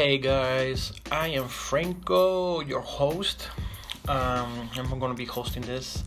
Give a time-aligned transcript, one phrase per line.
[0.00, 3.50] Hey guys, I am Franco, your host.
[4.08, 6.04] Um, I'm going to be hosting this.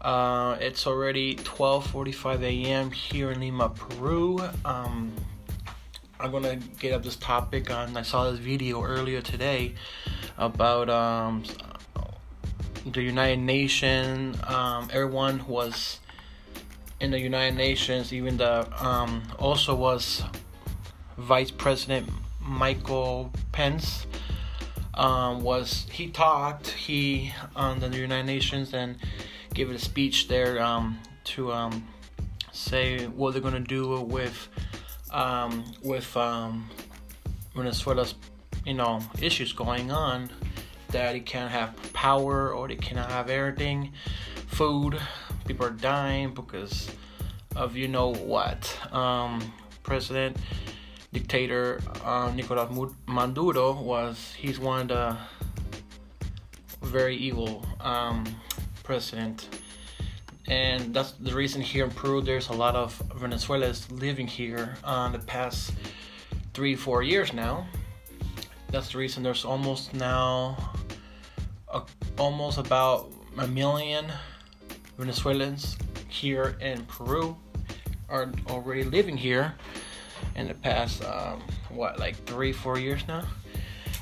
[0.00, 2.90] Uh, it's already 12:45 a.m.
[2.90, 4.40] here in Lima, Peru.
[4.64, 5.14] Um,
[6.18, 7.96] I'm going to get up this topic on.
[7.96, 9.76] I saw this video earlier today
[10.36, 11.44] about um,
[12.84, 14.36] the United Nations.
[14.48, 16.00] Um, everyone who was
[16.98, 20.24] in the United Nations, even the um, also was
[21.16, 22.08] Vice President
[22.42, 24.06] Michael Pence
[24.94, 28.96] um, was he talked he on the United Nations and
[29.54, 31.86] gave a speech there um, to um,
[32.52, 34.48] say what they're gonna do with
[35.10, 36.68] um, with um,
[37.54, 38.14] Venezuela's
[38.64, 40.30] you know issues going on
[40.88, 43.92] that it can't have power or they cannot have everything.
[44.46, 44.98] Food
[45.46, 46.90] people are dying because
[47.56, 50.36] of you know what um, president
[51.12, 52.68] dictator uh, Nicolas
[53.06, 55.16] Maduro was he's one of the
[56.86, 58.24] very evil um,
[58.82, 59.48] president.
[60.48, 65.08] And that's the reason here in Peru there's a lot of Venezuelans living here uh,
[65.10, 65.72] the past
[66.54, 67.66] three four years now.
[68.70, 70.56] That's the reason there's almost now
[71.68, 71.82] a,
[72.18, 74.06] almost about a million
[74.98, 75.76] Venezuelans
[76.08, 77.36] here in Peru
[78.08, 79.54] are already living here
[80.36, 83.24] in the past um, what like three four years now?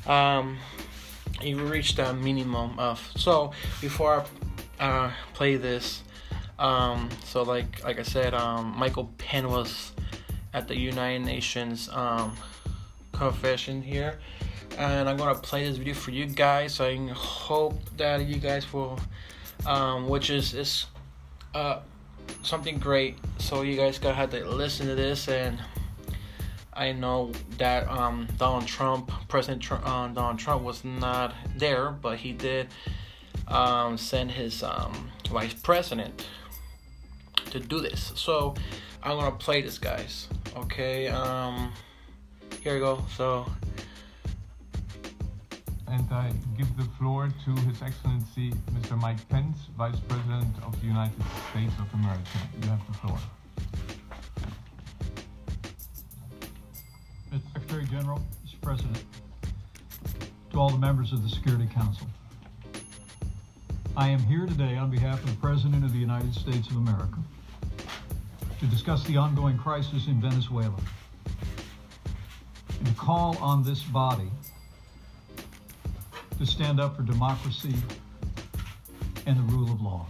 [0.07, 0.59] Um,
[1.43, 4.25] you reached a minimum of so before
[4.79, 6.03] i uh, play this
[6.59, 9.93] um, so like like i said um, michael pence was
[10.53, 12.37] at the united nations um,
[13.13, 14.19] confession here
[14.77, 18.71] and i'm gonna play this video for you guys so i hope that you guys
[18.73, 18.99] will
[19.67, 20.87] um, which is is
[21.55, 21.81] uh,
[22.43, 23.17] something great.
[23.39, 25.59] So you guys gotta have to listen to this and
[26.81, 32.17] I know that um, Donald Trump, President Trump, uh, Donald Trump, was not there, but
[32.17, 32.69] he did
[33.49, 36.27] um, send his um, vice president
[37.51, 38.13] to do this.
[38.17, 38.55] So
[39.03, 40.29] I'm gonna play this, guys.
[40.57, 41.09] Okay.
[41.09, 41.71] Um,
[42.63, 43.05] here we go.
[43.15, 43.45] So.
[45.87, 48.97] And I give the floor to His Excellency Mr.
[48.97, 52.39] Mike Pence, Vice President of the United States of America.
[52.63, 53.19] You have the floor.
[57.71, 58.61] Secretary General, Mr.
[58.63, 59.05] President,
[60.51, 62.05] to all the members of the Security Council.
[63.97, 67.19] I am here today on behalf of the President of the United States of America
[68.59, 70.75] to discuss the ongoing crisis in Venezuela
[72.77, 74.31] and to call on this body
[76.39, 77.77] to stand up for democracy
[79.27, 80.09] and the rule of law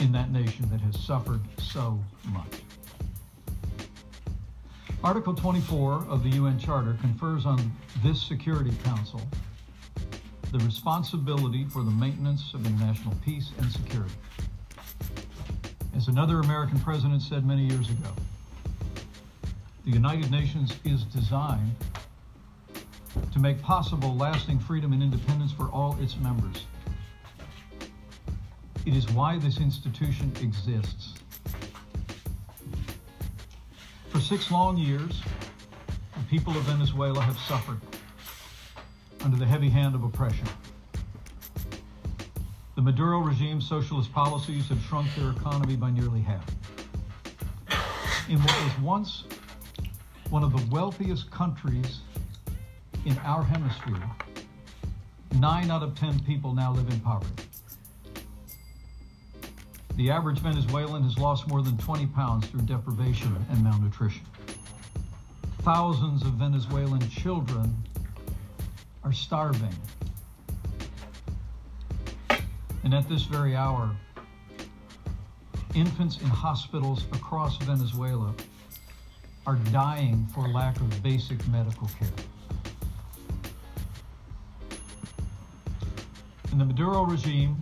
[0.00, 1.96] in that nation that has suffered so
[2.32, 2.63] much.
[5.04, 7.70] Article 24 of the UN Charter confers on
[8.02, 9.20] this Security Council
[10.50, 14.14] the responsibility for the maintenance of international peace and security.
[15.94, 18.08] As another American president said many years ago,
[19.84, 21.76] the United Nations is designed
[23.30, 26.64] to make possible lasting freedom and independence for all its members.
[28.86, 31.12] It is why this institution exists.
[34.24, 35.20] Six long years,
[36.16, 37.78] the people of Venezuela have suffered
[39.22, 40.46] under the heavy hand of oppression.
[42.74, 46.46] The Maduro regime's socialist policies have shrunk their economy by nearly half.
[48.30, 49.24] In what was once
[50.30, 52.00] one of the wealthiest countries
[53.04, 54.10] in our hemisphere,
[55.34, 57.44] nine out of ten people now live in poverty.
[59.96, 64.22] The average Venezuelan has lost more than 20 pounds through deprivation and malnutrition.
[65.62, 67.72] Thousands of Venezuelan children
[69.04, 69.74] are starving.
[72.82, 73.94] And at this very hour,
[75.74, 78.34] infants in hospitals across Venezuela
[79.46, 82.08] are dying for lack of basic medical care.
[86.50, 87.56] And the Maduro regime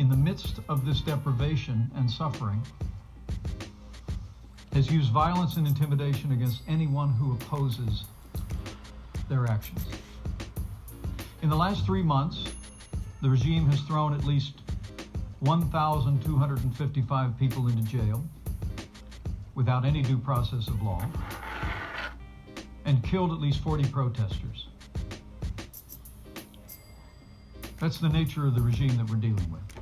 [0.00, 2.66] in the midst of this deprivation and suffering,
[4.72, 8.04] has used violence and intimidation against anyone who opposes
[9.28, 9.84] their actions.
[11.42, 12.44] In the last three months,
[13.20, 14.62] the regime has thrown at least
[15.40, 18.24] 1,255 people into jail
[19.54, 21.04] without any due process of law
[22.86, 24.68] and killed at least 40 protesters.
[27.78, 29.79] That's the nature of the regime that we're dealing with.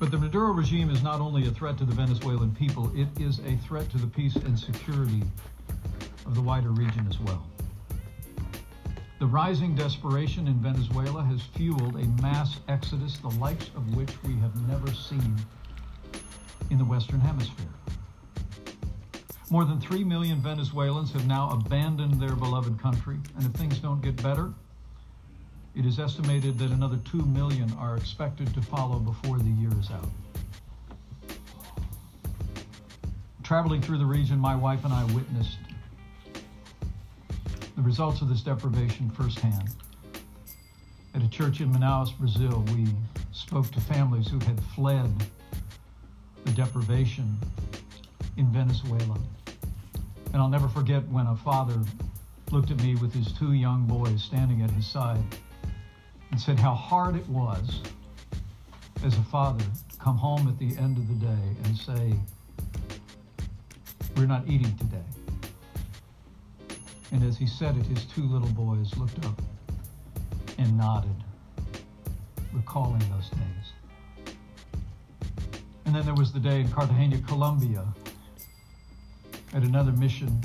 [0.00, 3.38] But the Maduro regime is not only a threat to the Venezuelan people, it is
[3.40, 5.22] a threat to the peace and security
[6.24, 7.46] of the wider region as well.
[9.18, 14.36] The rising desperation in Venezuela has fueled a mass exodus, the likes of which we
[14.36, 15.36] have never seen
[16.70, 17.68] in the Western Hemisphere.
[19.50, 24.00] More than 3 million Venezuelans have now abandoned their beloved country, and if things don't
[24.00, 24.54] get better,
[25.76, 29.90] it is estimated that another 2 million are expected to follow before the year is
[29.90, 30.08] out.
[33.42, 35.58] Traveling through the region, my wife and I witnessed
[37.76, 39.70] the results of this deprivation firsthand.
[41.14, 42.86] At a church in Manaus, Brazil, we
[43.32, 45.10] spoke to families who had fled
[46.44, 47.38] the deprivation
[48.36, 49.18] in Venezuela.
[50.32, 51.78] And I'll never forget when a father
[52.50, 55.22] looked at me with his two young boys standing at his side
[56.30, 57.80] and said how hard it was
[59.04, 62.14] as a father to come home at the end of the day and say,
[64.16, 64.98] We're not eating today.
[67.12, 69.40] And as he said it, his two little boys looked up
[70.58, 71.24] and nodded,
[72.52, 74.36] recalling those days.
[75.86, 77.84] And then there was the day in Cartagena, Colombia,
[79.52, 80.40] at another mission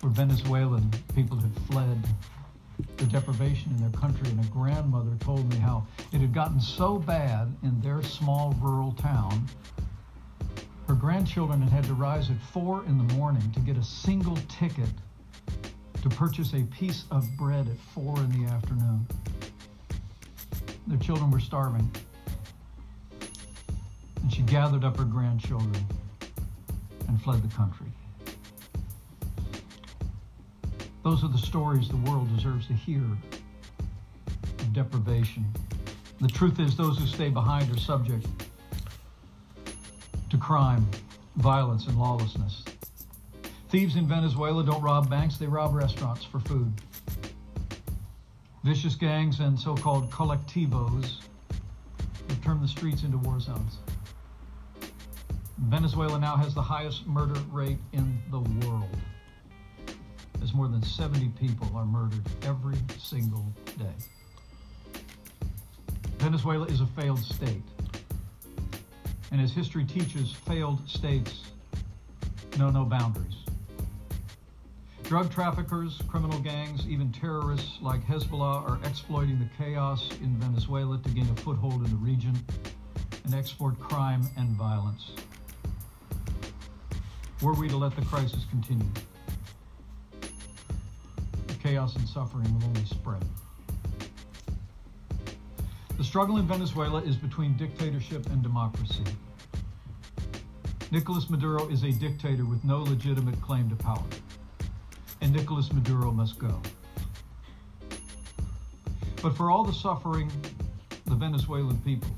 [0.00, 2.04] where Venezuelan people had fled
[2.96, 4.28] the deprivation in their country.
[4.28, 8.92] And a grandmother told me how it had gotten so bad in their small rural
[8.92, 9.46] town.
[10.88, 14.36] Her grandchildren had had to rise at four in the morning to get a single
[14.48, 14.88] ticket
[16.02, 19.06] to purchase a piece of bread at four in the afternoon.
[20.86, 21.88] Their children were starving.
[24.22, 25.86] And she gathered up her grandchildren
[27.06, 27.86] and fled the country.
[31.02, 33.02] Those are the stories the world deserves to hear
[34.58, 35.46] of deprivation.
[36.20, 38.26] The truth is, those who stay behind are subject
[40.28, 40.86] to crime,
[41.36, 42.64] violence, and lawlessness.
[43.70, 46.70] Thieves in Venezuela don't rob banks, they rob restaurants for food.
[48.62, 51.22] Vicious gangs and so called colectivos
[52.28, 53.78] have turned the streets into war zones.
[55.56, 58.96] Venezuela now has the highest murder rate in the world
[60.50, 63.44] as more than 70 people are murdered every single
[63.78, 65.00] day.
[66.18, 67.62] Venezuela is a failed state.
[69.30, 71.44] And as history teaches, failed states
[72.58, 73.36] know no boundaries.
[75.04, 81.10] Drug traffickers, criminal gangs, even terrorists like Hezbollah are exploiting the chaos in Venezuela to
[81.10, 82.36] gain a foothold in the region
[83.24, 85.12] and export crime and violence.
[87.40, 88.86] Were we to let the crisis continue,
[91.70, 93.24] chaos and suffering will only spread.
[95.98, 99.04] The struggle in Venezuela is between dictatorship and democracy.
[100.90, 104.02] Nicolas Maduro is a dictator with no legitimate claim to power,
[105.20, 106.60] and Nicolas Maduro must go.
[109.22, 110.28] But for all the suffering,
[111.06, 112.10] the Venezuelan people,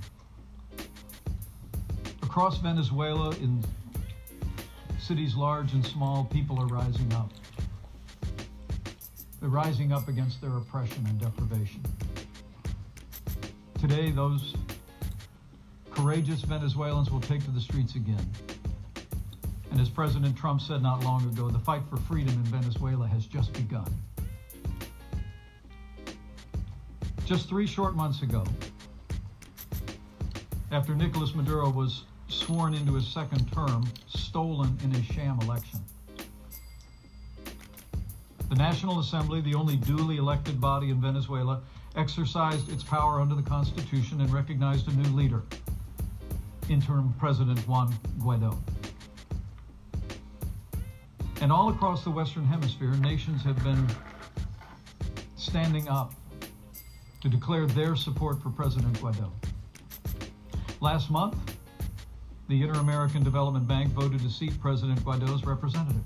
[2.22, 3.62] across Venezuela, in
[4.98, 7.30] cities large and small, people are rising up.
[9.42, 11.82] They're rising up against their oppression and deprivation.
[13.80, 14.54] Today, those
[15.90, 18.24] courageous Venezuelans will take to the streets again.
[19.72, 23.26] And as President Trump said not long ago, the fight for freedom in Venezuela has
[23.26, 23.92] just begun.
[27.24, 28.44] Just three short months ago,
[30.70, 35.80] after Nicolas Maduro was sworn into his second term, stolen in a sham election,
[38.52, 41.62] the National Assembly, the only duly elected body in Venezuela,
[41.96, 45.42] exercised its power under the Constitution and recognized a new leader,
[46.68, 48.54] interim President Juan Guaido.
[51.40, 53.86] And all across the Western Hemisphere, nations have been
[55.36, 56.12] standing up
[57.22, 59.30] to declare their support for President Guaido.
[60.82, 61.38] Last month,
[62.48, 66.02] the Inter American Development Bank voted to seat President Guaido's representative.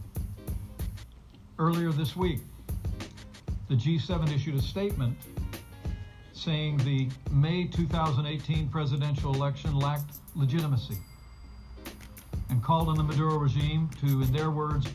[1.59, 2.41] Earlier this week,
[3.71, 5.17] the G7 issued a statement
[6.35, 10.99] saying the May 2018 presidential election lacked legitimacy
[12.51, 14.87] and called on the Maduro regime to, in their words,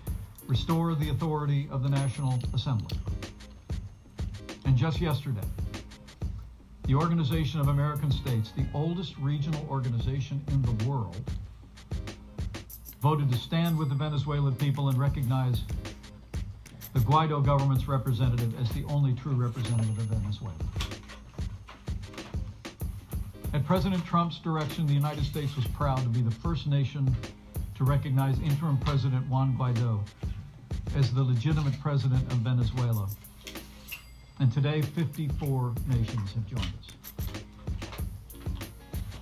[0.45, 2.95] restore the authority of the National Assembly.
[4.65, 5.41] And just yesterday,
[6.83, 11.17] the Organization of American States, the oldest regional organization in the world,
[13.01, 15.63] voted to stand with the Venezuelan people and recognize
[16.93, 20.55] the Guaido government's representative as the only true representative of Venezuela.
[23.53, 27.13] At President Trump's direction, the United States was proud to be the first nation
[27.77, 29.99] to recognize interim President Juan Guaido
[30.95, 33.07] as the legitimate president of Venezuela.
[34.39, 36.91] And today, 54 nations have joined us.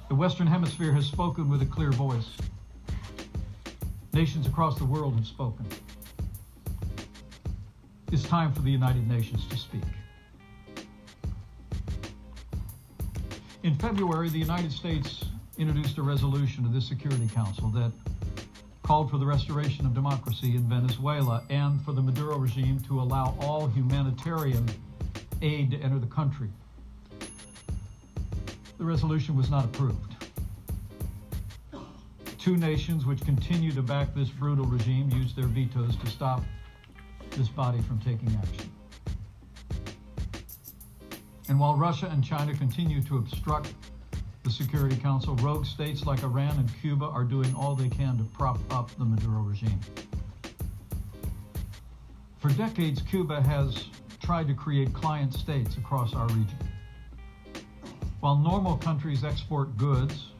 [0.07, 2.29] The Western Hemisphere has spoken with a clear voice.
[4.13, 5.65] Nations across the world have spoken.
[8.12, 9.84] It's time for the United Nations to speak.
[13.62, 15.25] In February, the United States
[15.60, 17.92] introduced a resolution to the Security Council that
[18.82, 23.38] called for the restoration of democracy in Venezuela and for the Maduro regime to allow
[23.42, 24.68] all humanitarian
[25.44, 26.50] aid to enter the country.
[28.80, 30.16] The resolution was not approved.
[32.39, 36.42] Two nations which continue to back this brutal regime used their vetoes to stop
[37.39, 38.69] this body from taking action.
[41.48, 43.74] And while Russia and China continue to obstruct
[44.43, 48.25] the Security Council, rogue states like Iran and Cuba are doing all they can to
[48.25, 49.79] prop up the Maduro regime.
[52.39, 53.86] For decades, Cuba has
[54.22, 56.60] tried to create client states across our region.
[58.19, 60.31] While normal countries export goods,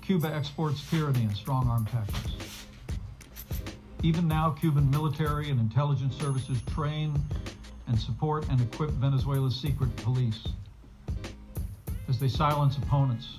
[0.00, 2.61] Cuba exports tyranny and strong arm tactics.
[4.04, 7.16] Even now, Cuban military and intelligence services train
[7.86, 10.48] and support and equip Venezuela's secret police
[12.08, 13.38] as they silence opponents,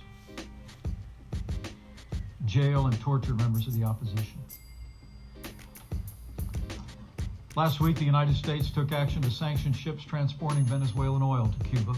[2.46, 4.40] jail, and torture members of the opposition.
[7.58, 11.94] Last week, the United States took action to sanction ships transporting Venezuelan oil to Cuba.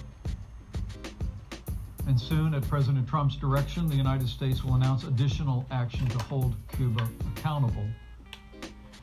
[2.08, 6.56] And soon, at President Trump's direction, the United States will announce additional action to hold
[6.76, 7.08] Cuba
[7.38, 7.88] accountable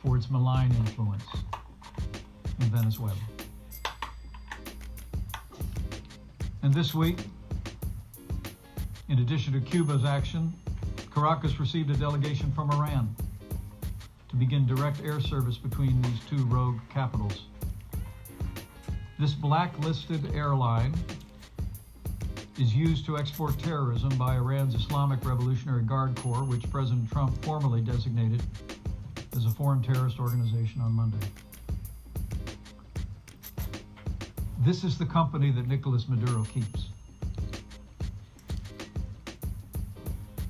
[0.03, 1.25] for its malign influence
[2.61, 3.17] in Venezuela.
[6.63, 7.19] And this week,
[9.09, 10.53] in addition to Cuba's action,
[11.15, 13.15] Caracas received a delegation from Iran
[14.29, 17.43] to begin direct air service between these two rogue capitals.
[19.19, 20.95] This blacklisted airline
[22.59, 27.81] is used to export terrorism by Iran's Islamic Revolutionary Guard Corps, which President Trump formally
[27.81, 28.43] designated
[29.37, 31.27] as a foreign terrorist organization on Monday.
[34.61, 36.87] This is the company that Nicolas Maduro keeps.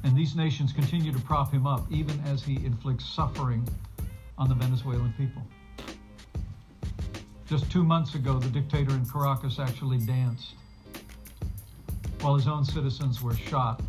[0.05, 3.67] And these nations continue to prop him up even as he inflicts suffering
[4.37, 5.43] on the Venezuelan people.
[7.47, 10.55] Just two months ago, the dictator in Caracas actually danced
[12.21, 13.81] while his own citizens were shot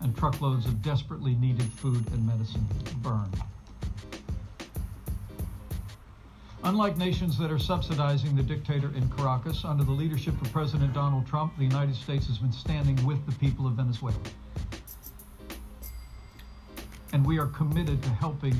[0.00, 2.66] and truckloads of desperately needed food and medicine
[3.02, 3.36] burned.
[6.64, 11.26] Unlike nations that are subsidizing the dictator in Caracas, under the leadership of President Donald
[11.26, 14.16] Trump, the United States has been standing with the people of Venezuela.
[17.12, 18.54] And we are committed to helping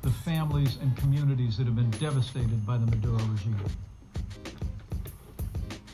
[0.00, 3.60] the families and communities that have been devastated by the Maduro regime.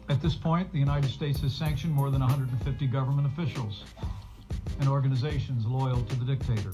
[0.09, 3.83] At this point, the United States has sanctioned more than 150 government officials
[4.79, 6.73] and organizations loyal to the dictator.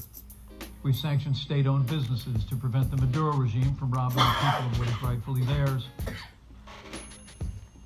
[0.84, 4.78] We've sanctioned state owned businesses to prevent the Maduro regime from robbing the people of
[4.78, 5.86] what is rightfully theirs.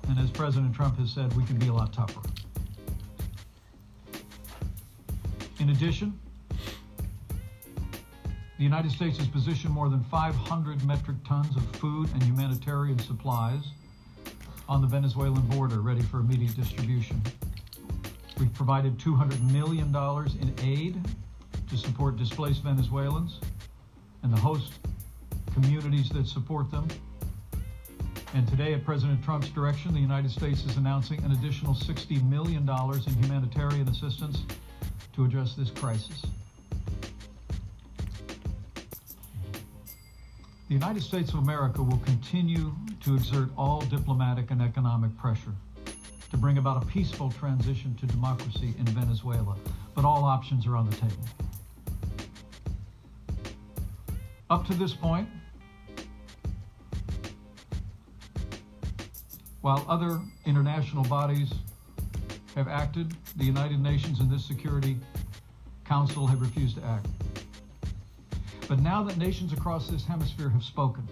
[0.09, 2.19] And as President Trump has said, we can be a lot tougher.
[5.61, 6.19] In addition,
[8.57, 13.63] the United States has positioned more than 500 metric tons of food and humanitarian supplies
[14.67, 17.21] on the Venezuelan border ready for immediate distribution.
[18.37, 19.95] We've provided $200 million
[20.41, 20.99] in aid
[21.69, 23.39] to support displaced Venezuelans
[24.23, 24.73] and the host
[25.53, 26.87] communities that support them.
[28.33, 32.61] And today, at President Trump's direction, the United States is announcing an additional $60 million
[32.69, 34.43] in humanitarian assistance
[35.13, 36.25] to address this crisis.
[40.67, 42.71] The United States of America will continue
[43.01, 45.55] to exert all diplomatic and economic pressure
[46.29, 49.55] to bring about a peaceful transition to democracy in Venezuela,
[49.95, 51.48] but all options are on the table.
[54.49, 55.29] Up to this point,
[59.61, 61.53] while other international bodies
[62.55, 64.97] have acted, the United Nations and this Security
[65.85, 67.05] Council have refused to act.
[68.67, 71.07] But now that nations across this hemisphere have spoken,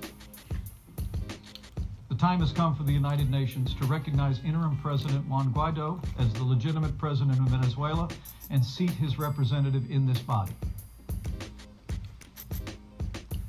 [2.09, 6.33] the time has come for the United Nations to recognize interim President Juan Guaido as
[6.33, 8.09] the legitimate president of Venezuela
[8.49, 10.53] and seat his representative in this body.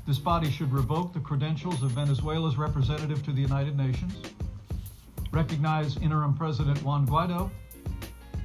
[0.08, 4.14] This body should revoke the credentials of Venezuela's representative to the United Nations,
[5.32, 7.50] recognize interim President Juan Guaido,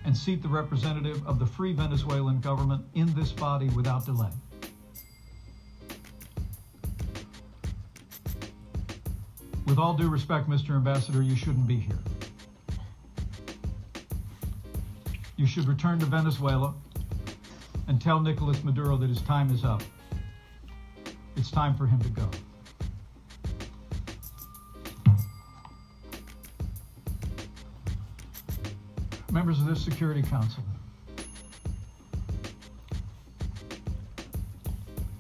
[0.03, 4.27] and seat the representative of the Free Venezuelan government in this body without delay.
[9.65, 10.71] With all due respect, Mr.
[10.71, 11.99] Ambassador, you shouldn't be here.
[15.37, 16.73] You should return to Venezuela
[17.87, 19.81] and tell Nicolas Maduro that his time is up.
[21.43, 22.29] It's time for him to go.
[29.29, 30.63] Members of this Security Council,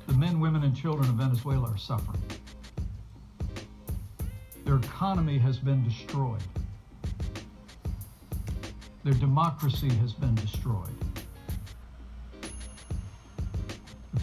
[0.07, 2.23] the men, women, and children of Venezuela are suffering.
[4.63, 6.39] Their economy has been destroyed.
[9.03, 11.02] Their democracy has been destroyed.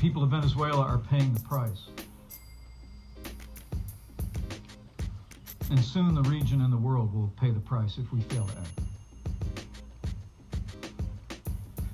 [0.00, 1.88] People of Venezuela are paying the price.
[5.68, 8.58] And soon the region and the world will pay the price if we fail to
[8.58, 8.78] act.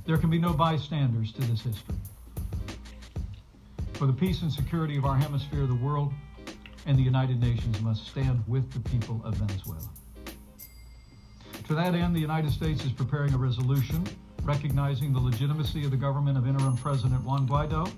[0.06, 1.96] There can be no bystanders to this history.
[3.94, 6.12] For the peace and security of our hemisphere, the world
[6.86, 9.90] and the United Nations must stand with the people of Venezuela.
[11.66, 14.06] To that end, the United States is preparing a resolution
[14.46, 17.90] recognizing the legitimacy of the government of interim President Juan Guaido.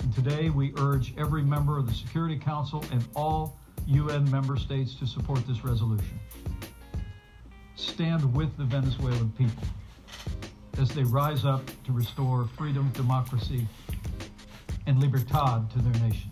[0.00, 4.94] And today we urge every member of the Security Council and all UN member states
[4.96, 6.20] to support this resolution.
[7.76, 9.64] Stand with the Venezuelan people
[10.78, 13.66] as they rise up to restore freedom, democracy,
[14.86, 16.30] and libertad to their nation.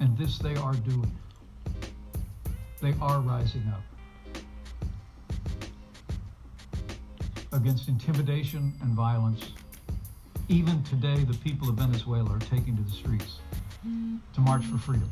[0.00, 1.16] And this they are doing.
[2.80, 3.82] They are rising up
[7.52, 9.44] against intimidation and violence.
[10.48, 13.38] Even today, the people of Venezuela are taking to the streets
[14.34, 15.10] to march for freedom.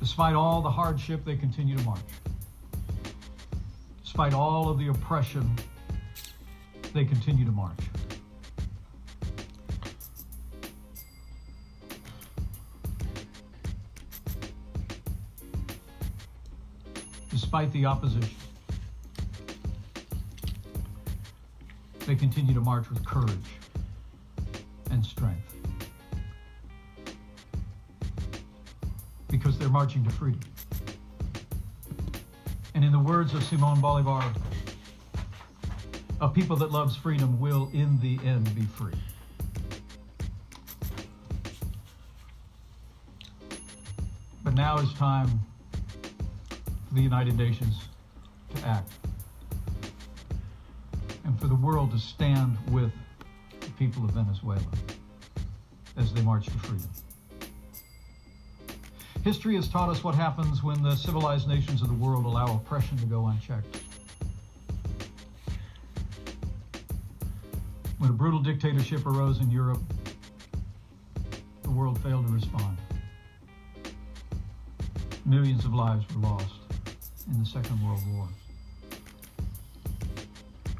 [0.00, 2.00] Despite all the hardship, they continue to march.
[4.02, 5.54] Despite all of the oppression,
[6.94, 7.78] they continue to march.
[17.30, 18.36] Despite the opposition,
[22.08, 23.36] they continue to march with courage
[24.90, 25.54] and strength.
[29.28, 30.40] Because they're marching to freedom.
[32.74, 34.24] And in the words of Simon Bolivar,
[36.22, 38.94] a people that loves freedom will in the end be free.
[44.42, 45.28] But now is time
[46.88, 47.82] for the United Nations
[48.54, 48.97] to act
[51.68, 52.90] world to stand with
[53.60, 54.62] the people of Venezuela
[55.98, 56.88] as they march to freedom.
[59.22, 62.96] History has taught us what happens when the civilized nations of the world allow oppression
[62.96, 63.82] to go unchecked.
[67.98, 69.82] When a brutal dictatorship arose in Europe,
[71.64, 72.78] the world failed to respond.
[75.26, 76.54] Millions of lives were lost
[77.30, 78.26] in the Second World War.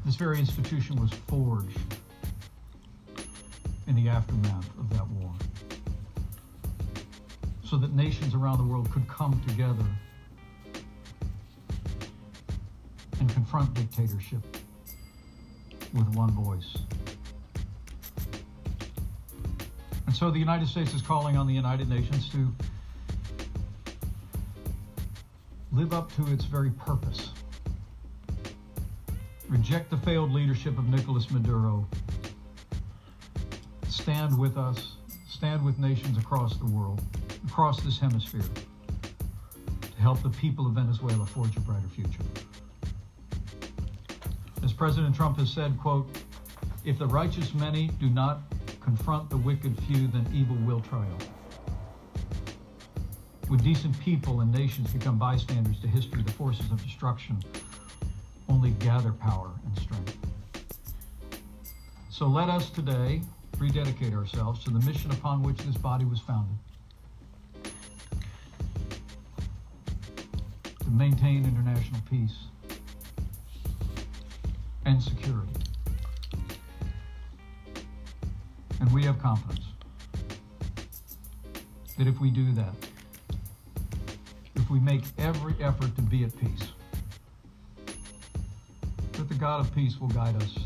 [0.05, 1.77] This very institution was forged
[3.87, 5.31] in the aftermath of that war
[7.63, 9.85] so that nations around the world could come together
[13.19, 14.41] and confront dictatorship
[15.93, 16.77] with one voice.
[20.07, 22.51] And so the United States is calling on the United Nations to
[25.71, 27.29] live up to its very purpose.
[29.49, 31.87] Reject the failed leadership of Nicolas Maduro.
[33.87, 34.93] Stand with us,
[35.27, 37.01] stand with nations across the world,
[37.47, 38.43] across this hemisphere,
[39.81, 42.23] to help the people of Venezuela forge a brighter future.
[44.63, 46.07] As President Trump has said, quote,
[46.85, 48.41] if the righteous many do not
[48.79, 51.27] confront the wicked few, then evil will triumph.
[53.47, 57.41] When decent people and nations become bystanders to history, the forces of destruction
[58.49, 60.17] only gather power and strength.
[62.09, 63.21] So let us today
[63.57, 66.57] rededicate ourselves to the mission upon which this body was founded.
[70.81, 72.35] To maintain international peace
[74.85, 75.53] and security.
[78.79, 79.65] And we have confidence
[81.97, 82.73] that if we do that,
[84.55, 86.69] if we make every effort to be at peace,
[89.39, 90.57] God of peace will guide us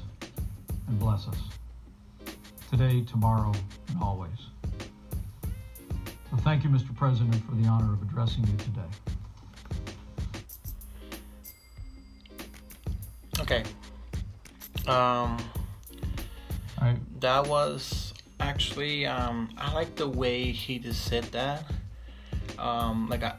[0.87, 1.37] and bless us
[2.69, 3.51] today, tomorrow,
[3.89, 4.29] and always.
[6.31, 6.95] So thank you, Mr.
[6.95, 8.81] President, for the honor of addressing you today.
[13.39, 13.63] Okay.
[14.87, 15.37] Um.
[17.23, 21.63] That was actually, um, I like the way he just said that.
[22.59, 23.35] Um, like, I,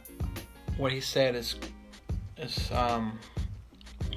[0.79, 1.57] what he said is,
[2.39, 3.19] is, um,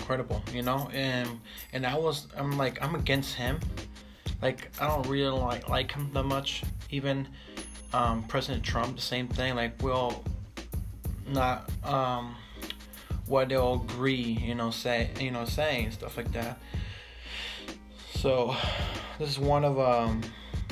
[0.07, 0.89] incredible, you know.
[0.93, 1.27] And
[1.73, 3.59] and I was I'm like I'm against him.
[4.41, 6.63] Like I don't really like like him that much.
[6.89, 7.27] Even
[7.91, 9.55] um, President Trump, the same thing.
[9.55, 10.23] Like we'll
[11.27, 12.35] not um,
[13.25, 16.57] what they'll agree, you know, say you know saying stuff like that.
[18.13, 18.55] So
[19.19, 20.21] this is one of um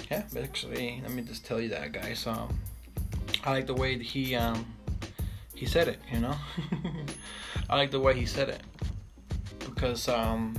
[0.10, 2.60] yeah actually let me just tell you that guys um
[3.44, 4.66] I like the way he um
[5.56, 6.36] he said it you know
[7.70, 8.62] I like the way he said it
[9.76, 10.56] because um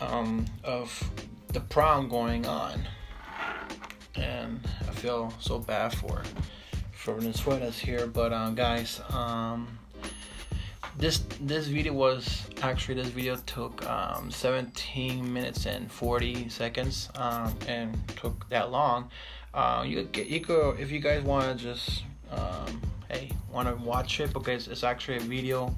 [0.00, 1.10] um of
[1.48, 2.86] the problem going on.
[4.16, 6.22] And I feel so bad for
[6.92, 9.78] for Venezuela's here but um guys um
[10.98, 17.54] this this video was actually this video took um, 17 minutes and 40 seconds um,
[17.68, 19.10] and took that long.
[19.52, 24.20] Uh, you you could if you guys want to just um, hey want to watch
[24.20, 25.74] it because it's actually a video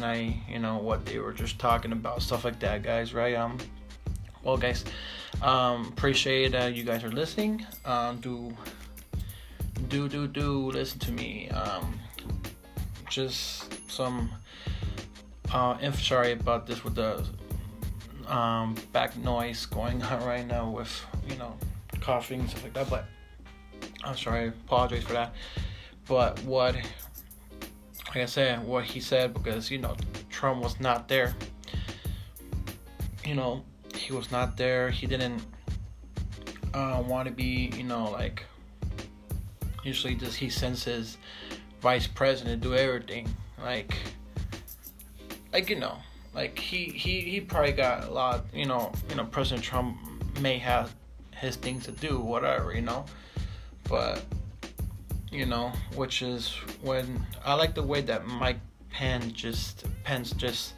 [0.00, 3.34] and I you know what they were just talking about stuff like that guys right?
[3.34, 3.58] Um
[4.42, 4.84] well guys
[5.42, 7.66] um appreciate uh, you guys are listening.
[7.84, 8.56] Um do
[9.88, 11.50] do do do listen to me.
[11.50, 12.00] Um
[13.10, 14.30] just some
[15.52, 17.26] uh, inf- sorry about this with the
[18.28, 21.56] um, back noise going on right now with you know
[22.00, 23.06] coughing stuff like that but
[24.04, 25.34] i'm sorry apologize for that.
[26.06, 26.76] But what
[28.10, 29.96] like i said what he said because you know
[30.40, 31.34] trump was not there.
[33.26, 33.62] You know
[33.94, 34.90] he was not there.
[34.90, 35.42] He didn't
[36.72, 38.44] uh, want to be you know like
[39.84, 41.18] usually just he sends his
[41.82, 43.28] vice president do everything.
[43.62, 43.94] Like
[45.52, 45.98] like you know
[46.34, 49.98] like he he he probably got a lot you know you know president trump
[50.40, 50.94] may have
[51.34, 53.04] his things to do whatever you know.
[53.88, 54.24] But
[55.30, 58.58] you know which is when i like the way that mike
[58.90, 60.74] pence just pence just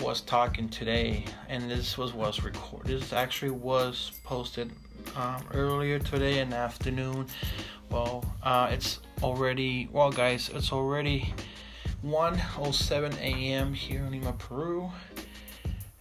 [0.00, 4.70] was talking today and this was was recorded this actually was posted
[5.16, 7.26] um, earlier today in the afternoon
[7.90, 11.32] well uh, it's already well guys it's already
[12.04, 13.72] 1:07 a.m.
[13.72, 14.90] here in Lima, Peru,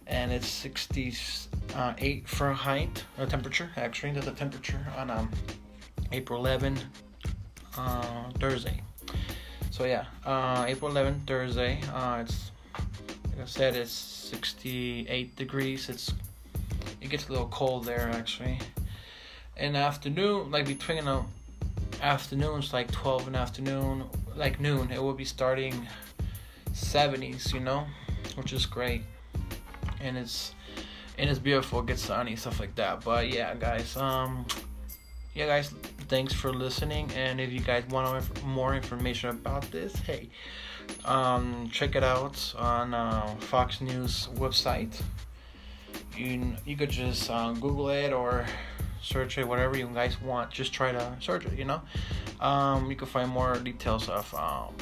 [0.06, 3.72] and it's 68 Fahrenheit uh, temperature.
[3.76, 5.32] Actually, that's the temperature on um,
[6.12, 6.78] April 11,
[7.78, 8.82] uh, Thursday.
[9.72, 11.80] So yeah, uh, April 11, Thursday.
[11.94, 15.90] Uh, it's like I said, it's 68 degrees.
[15.90, 16.14] It's
[17.02, 18.60] it gets a little cold there actually.
[19.58, 21.26] In the afternoon, like between you know
[22.02, 24.04] afternoons like 12 in the afternoon
[24.36, 25.88] like noon it will be starting
[26.74, 27.86] 70s you know
[28.36, 29.02] which is great
[30.02, 30.54] and it's
[31.18, 34.46] and it's beautiful it gets sunny stuff like that but yeah guys um
[35.36, 35.74] yeah guys
[36.08, 40.30] thanks for listening and if you guys want more information about this hey
[41.04, 45.02] um check it out on uh, fox news website
[46.17, 48.45] you you could just uh, google it or
[49.06, 50.50] search it, whatever you guys want.
[50.52, 51.82] Just try to search it, you know.
[52.41, 54.74] Um, you can find more details of um,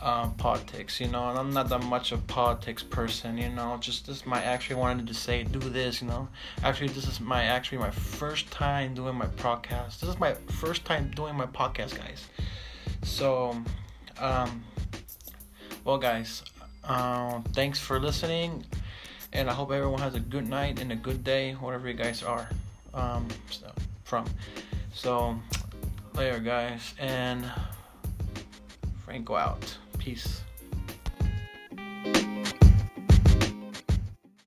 [0.00, 1.28] uh, politics, you know.
[1.30, 3.76] And I'm not that much of politics person, you know.
[3.80, 6.28] Just this my actually wanted to say do this, you know.
[6.62, 10.00] Actually, this is my actually my first time doing my podcast.
[10.00, 12.26] This is my first time doing my podcast, guys.
[13.02, 13.56] So,
[14.18, 14.64] um,
[15.84, 16.42] well, guys,
[16.84, 18.64] uh, thanks for listening
[19.32, 22.22] and I hope everyone has a good night and a good day, whatever you guys
[22.22, 22.48] are
[22.94, 23.70] um, so,
[24.04, 24.24] from.
[24.94, 25.38] So,
[26.14, 27.44] later, guys, and
[29.04, 29.76] Franco out.
[30.08, 30.47] Peace.